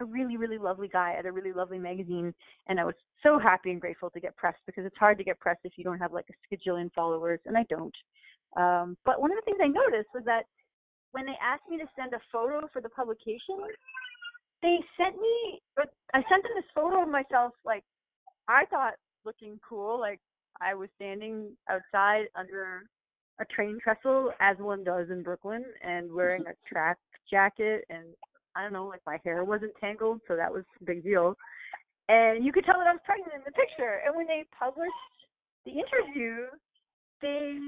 [0.00, 2.34] a really really lovely guy at a really lovely magazine,
[2.68, 5.38] and I was so happy and grateful to get pressed because it's hard to get
[5.38, 7.94] pressed if you don't have like a skajillion followers, and I don't.
[8.56, 10.44] Um, but one of the things I noticed was that
[11.12, 13.58] when they asked me to send a photo for the publication,
[14.62, 17.84] they sent me I sent them this photo of myself like
[18.48, 20.20] I thought looking cool, like
[20.60, 22.84] I was standing outside under
[23.40, 26.98] a train trestle as one does in Brooklyn and wearing a track
[27.30, 28.04] jacket and
[28.56, 31.36] I don't know, like my hair wasn't tangled, so that was a big deal.
[32.08, 34.00] And you could tell that I was pregnant in the picture.
[34.06, 34.92] And when they published
[35.64, 36.46] the interview,
[37.20, 37.58] they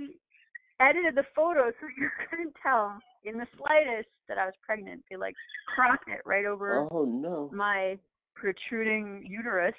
[0.81, 5.03] edited the photo so you couldn't tell in the slightest that I was pregnant.
[5.11, 5.35] They like
[5.75, 7.51] cropped it right over Oh no.
[7.53, 7.99] my
[8.35, 9.75] protruding uterus.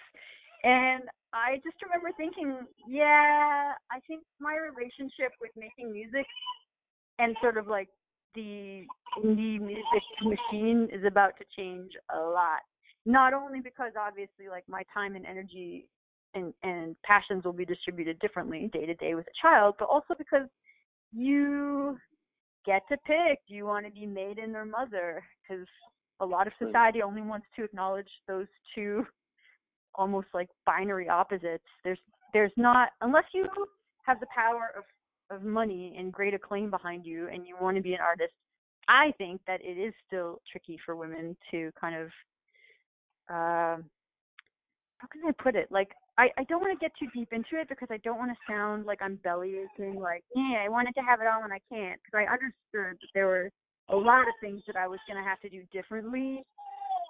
[0.64, 1.04] And
[1.34, 6.26] I just remember thinking, yeah, I think my relationship with making music
[7.20, 7.90] and sort of like
[8.36, 8.84] the
[9.24, 12.62] indie music machine is about to change a lot.
[13.06, 15.88] Not only because obviously like my time and energy
[16.34, 20.14] and, and passions will be distributed differently day to day with a child, but also
[20.18, 20.48] because
[21.14, 21.98] you
[22.66, 25.66] get to pick do you want to be maiden or mother because
[26.20, 29.06] a lot of society only wants to acknowledge those two
[29.98, 32.00] almost like binary opposites there's
[32.34, 33.48] there's not unless you
[34.04, 34.84] have the power of
[35.30, 38.34] of money and great acclaim behind you and you want to be an artist
[38.88, 42.08] i think that it is still tricky for women to kind of
[43.30, 43.84] um
[45.00, 45.72] how can I put it?
[45.72, 48.32] Like I, I don't want to get too deep into it because I don't want
[48.32, 51.54] to sound like I'm belly aching, like, yeah, I wanted to have it all and
[51.54, 52.00] I can't.
[52.04, 53.52] Because I understood that there were
[53.90, 56.44] a lot of things that I was going to have to do differently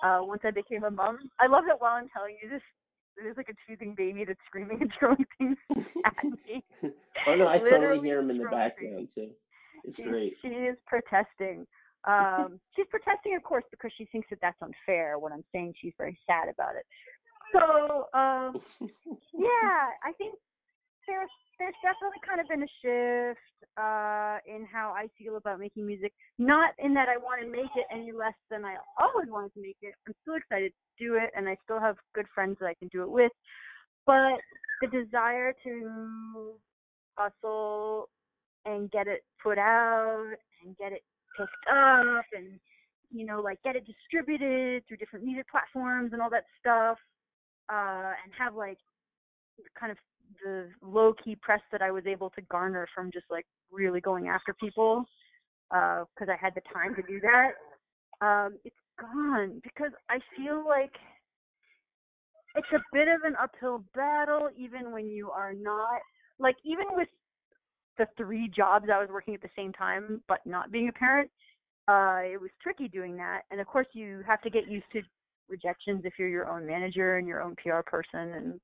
[0.04, 1.30] uh, once I became a mom.
[1.40, 2.62] I love that while I'm telling you this,
[3.22, 5.58] there's like a choosing baby that's screaming and throwing things
[6.06, 6.64] at me.
[7.28, 9.30] oh no, I totally hear him in the background too.
[9.84, 10.38] It's she, great.
[10.42, 11.66] She is protesting.
[12.06, 15.20] Um, she's protesting, of course, because she thinks that that's unfair.
[15.20, 16.86] What I'm saying she's very sad about it.
[17.54, 18.60] So, um,
[19.34, 20.36] yeah, I think
[21.08, 25.88] there's there's definitely kind of been a shift uh, in how I feel about making
[25.88, 26.14] music.
[26.38, 29.62] Not in that I want to make it any less than I always wanted to
[29.62, 29.96] make it.
[30.08, 32.90] I'm still excited to do it, and I still have good friends that I can
[32.90, 33.32] do it with.
[34.06, 34.38] But
[34.82, 36.54] the desire to
[37.18, 38.10] hustle
[38.66, 41.02] and get it put out and get it
[41.38, 42.60] picked up and
[43.12, 46.98] you know like get it distributed through different music platforms and all that stuff
[47.70, 48.78] uh and have like
[49.80, 49.98] kind of
[50.44, 54.28] the low key press that I was able to garner from just like really going
[54.28, 55.06] after people
[55.70, 57.52] because uh, I had the time to do that.
[58.26, 60.92] Um, it's gone because I feel like
[62.56, 66.02] it's a bit of an uphill battle even when you are not
[66.40, 67.08] like even with
[67.98, 71.30] the three jobs I was working at the same time but not being a parent,
[71.88, 73.42] uh, it was tricky doing that.
[73.52, 75.02] And of course you have to get used to
[75.50, 78.60] rejections if you're your own manager and your own PR person and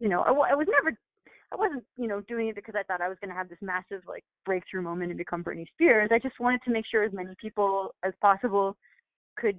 [0.00, 0.96] you know, I, I was never
[1.52, 3.58] I wasn't, you know, doing it because I thought I was going to have this
[3.60, 6.10] massive like breakthrough moment and become Britney Spears.
[6.12, 8.76] I just wanted to make sure as many people as possible
[9.36, 9.56] could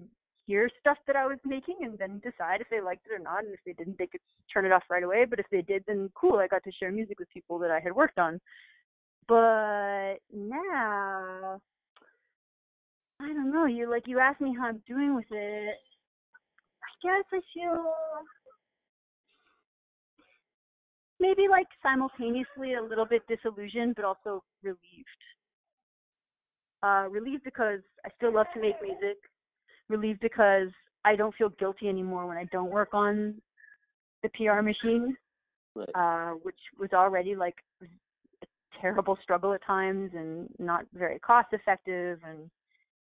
[0.48, 3.44] hear stuff that I was making and then decide if they liked it or not.
[3.44, 4.22] And if they didn't, they could
[4.54, 5.26] turn it off right away.
[5.30, 7.82] But if they did, then cool, I got to share music with people that I
[7.82, 8.40] had worked on.
[9.28, 11.60] But now,
[13.20, 13.66] I don't know.
[13.66, 15.76] You like you asked me how I'm doing with it.
[16.84, 17.94] I guess I feel
[21.22, 25.22] maybe like simultaneously a little bit disillusioned, but also relieved.
[26.84, 29.18] Uh, relieved because I still love to make music.
[29.88, 30.70] Relieved because
[31.06, 33.36] I don't feel guilty anymore when I don't work on
[34.24, 35.16] the PR machine,
[35.76, 35.90] Right.
[35.96, 37.86] uh, which was already like a
[38.82, 42.50] terrible struggle at times and not very cost effective and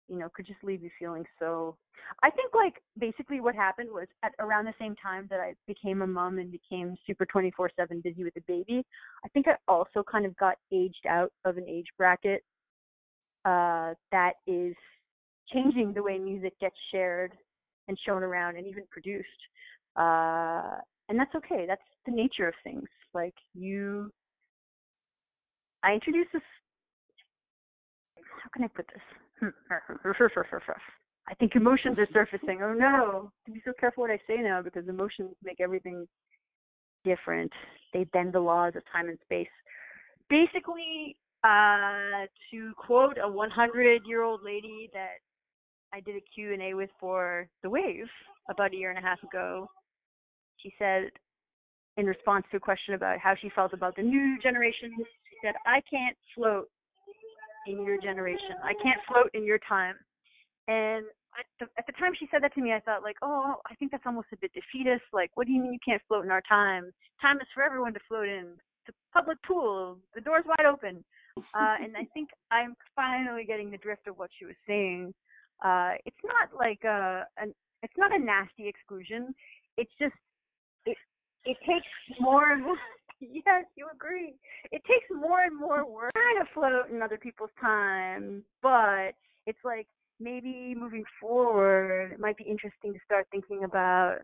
[0.09, 1.77] you know could just leave you feeling so
[2.23, 6.03] i think like basically what happened was at around the same time that i became
[6.03, 8.85] a mom and became super 24 7 busy with a baby
[9.25, 12.43] i think i also kind of got aged out of an age bracket
[13.45, 14.75] uh that is
[15.53, 17.33] changing the way music gets shared
[17.89, 19.29] and shown around and even produced
[19.97, 20.77] uh
[21.09, 24.11] and that's okay that's the nature of things like you
[25.83, 26.43] i introduced this
[28.43, 29.22] how can i put this
[31.29, 32.61] I think emotions are surfacing.
[32.63, 33.31] Oh no.
[33.47, 36.07] To be so careful what I say now because emotions make everything
[37.05, 37.53] different.
[37.93, 39.49] They bend the laws of time and space.
[40.29, 45.19] Basically, uh, to quote a 100 year old lady that
[45.93, 48.07] I did a Q&A with for The Wave
[48.49, 49.69] about a year and a half ago,
[50.59, 51.11] she said,
[51.97, 55.55] in response to a question about how she felt about the new generation, she said,
[55.67, 56.69] I can't float
[57.67, 58.57] in your generation.
[58.63, 59.95] I can't float in your time.
[60.69, 61.07] And
[61.39, 63.75] at the, at the time she said that to me, I thought like, oh, I
[63.77, 65.05] think that's almost a bit defeatist.
[65.13, 66.93] Like, what do you mean you can't float in our time?
[67.21, 68.55] Time is for everyone to float in.
[68.87, 69.99] It's a public pool.
[70.15, 71.05] The door's wide open.
[71.37, 75.15] Uh, and I think I'm finally getting the drift of what she was saying.
[75.65, 79.35] Uh, it's not like a, an, it's not a nasty exclusion.
[79.77, 80.15] It's just,
[80.87, 80.97] it,
[81.45, 81.87] it takes
[82.21, 82.61] more
[83.47, 84.35] yes, you agree.
[84.71, 89.13] It takes more and more work to float in other people's time, but
[89.47, 89.87] it's like
[90.21, 94.19] maybe moving forward, it might be interesting to start thinking about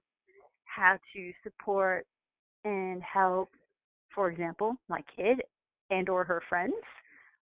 [0.64, 2.07] how to support
[2.64, 3.51] and help,
[4.14, 5.40] for example, my kid
[5.90, 6.74] and or her friends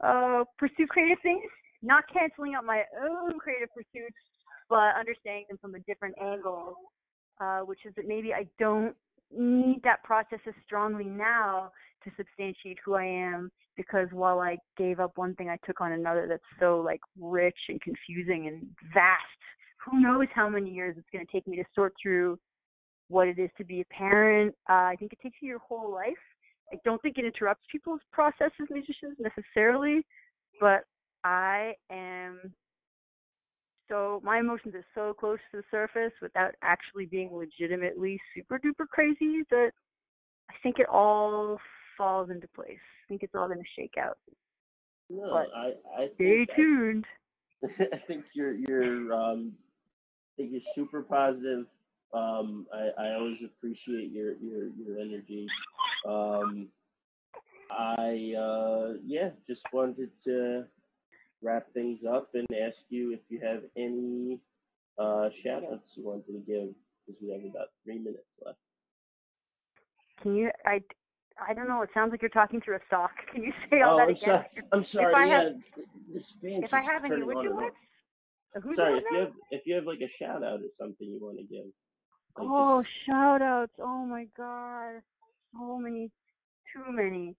[0.04, 1.44] uh, pursue creative things,
[1.82, 4.18] not canceling out my own creative pursuits,
[4.70, 6.76] but understanding them from a different angle,
[7.40, 8.96] uh, which is that maybe I don't
[9.36, 11.72] need that process as strongly now
[12.04, 15.94] to substantiate who I am because while I gave up one thing, I took on
[15.94, 19.24] another that's so like rich and confusing and vast.
[19.86, 22.38] Who knows how many years it's going to take me to sort through
[23.08, 24.56] what it is to be a parent.
[24.70, 26.14] Uh, I think it takes you your whole life.
[26.72, 30.06] I don't think it interrupts people's process as musicians necessarily,
[30.60, 30.86] but
[31.24, 32.54] I am
[33.92, 38.88] so my emotions are so close to the surface without actually being legitimately super duper
[38.88, 39.72] crazy that
[40.50, 41.60] I think it all
[41.98, 42.80] falls into place.
[42.80, 44.18] I think it's all going to shake out.
[45.10, 47.06] No, But I, I Stay tuned.
[47.64, 49.54] I, I think you're you're um
[50.34, 51.66] I think you're super positive
[52.14, 55.48] Um, I, I always appreciate your your your energy.
[56.08, 56.68] Um,
[57.70, 60.66] I uh, yeah, just wanted to
[61.42, 64.40] wrap things up and ask you if you have any
[64.98, 66.70] uh, shout outs you wanted to give
[67.06, 68.58] because we have about three minutes left.
[70.22, 70.52] Can you?
[70.66, 70.82] I
[71.40, 71.82] I don't know.
[71.82, 73.12] It sounds like you're talking through a sock.
[73.34, 74.24] Can you say all oh, that I'm again?
[74.24, 74.48] sorry.
[74.72, 75.12] I'm sorry.
[75.12, 75.54] If I yeah, have-
[76.14, 78.64] this fan If I have any, would you and.
[78.64, 81.20] Who's Sorry, if you have if you have like a shout out or something you
[81.22, 81.66] want to give.
[82.38, 83.72] Like Oh, just- shout outs.
[83.80, 85.02] Oh my god.
[85.54, 86.12] So many.
[86.74, 87.36] Too many.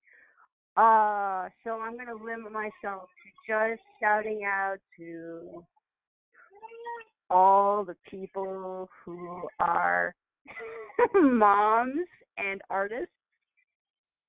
[0.77, 5.63] Uh, so I'm to limit myself to just shouting out to
[7.29, 10.15] all the people who are
[11.15, 12.07] moms
[12.39, 13.13] and artists,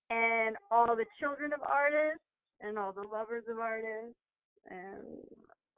[0.10, 2.24] and all the children of artists,
[2.62, 4.16] and all the lovers of artists,
[4.70, 5.20] and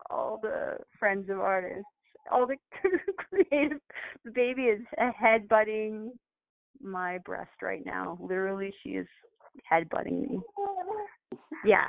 [0.09, 1.85] all the friends of artists,
[2.31, 2.57] all the
[3.17, 3.79] creative.
[4.23, 6.09] The baby is headbutting
[6.81, 8.17] my breast right now.
[8.19, 9.07] Literally, she is
[9.71, 10.39] headbutting me.
[11.63, 11.87] Yeah,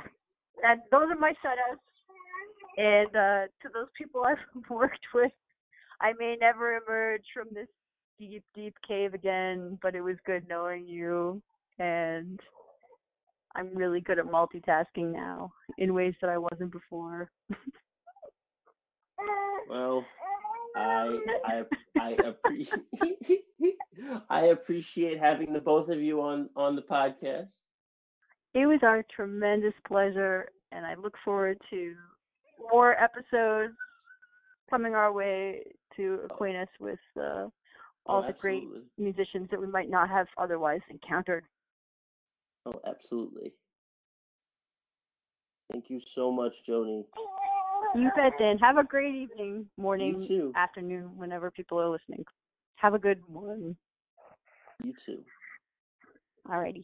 [0.61, 1.79] that those are my shoutouts.
[2.77, 4.37] And uh, to those people I've
[4.69, 5.31] worked with,
[6.01, 7.67] I may never emerge from this
[8.19, 11.41] deep, deep cave again, but it was good knowing you.
[11.79, 12.39] And
[13.55, 17.29] I'm really good at multitasking now in ways that I wasn't before.
[19.69, 20.05] Well,
[20.75, 21.63] I I
[21.99, 23.43] I appreciate
[24.29, 27.47] I appreciate having the both of you on on the podcast.
[28.53, 31.93] It was our tremendous pleasure, and I look forward to
[32.71, 33.73] more episodes
[34.69, 35.63] coming our way
[35.95, 37.47] to acquaint us with uh,
[38.05, 38.63] all oh, the great
[38.97, 41.43] musicians that we might not have otherwise encountered.
[42.65, 43.53] Oh, absolutely.
[45.71, 47.05] Thank you so much, Joanie.
[47.95, 48.57] You bet, Dan.
[48.59, 50.53] Have a great evening, morning, You too.
[50.55, 52.23] afternoon, whenever people are listening.
[52.75, 53.75] Have a good one.
[54.83, 55.23] You too.
[56.47, 56.83] Alrighty.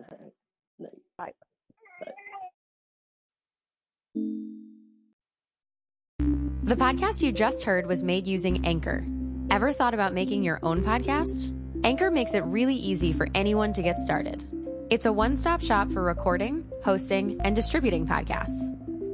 [0.00, 0.32] All right.
[0.78, 0.98] Night.
[1.16, 1.32] Bye.
[6.62, 9.04] The podcast you just heard was made using Anchor.
[9.50, 11.56] Ever thought about making your own podcast?
[11.84, 14.46] Anchor makes it really easy for anyone to get started.
[14.90, 18.76] It's a one stop shop for recording, hosting, and distributing podcasts.